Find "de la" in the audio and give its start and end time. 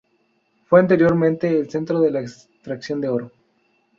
2.01-2.21